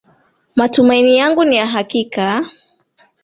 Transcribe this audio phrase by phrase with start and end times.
[0.55, 2.45] Matumaini yangu ni ya hakika,